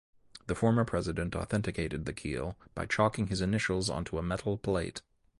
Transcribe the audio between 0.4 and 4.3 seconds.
The former President authenticated the keel by chalking his initials onto a